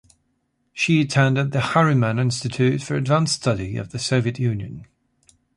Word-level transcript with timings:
She 0.73 1.01
attended 1.01 1.51
the 1.51 1.59
Harriman 1.61 2.17
Institute 2.17 2.81
for 2.81 2.95
Advanced 2.95 3.35
Study 3.35 3.77
of 3.77 3.91
the 3.91 3.99
Soviet 3.99 4.39
Union. 4.39 4.87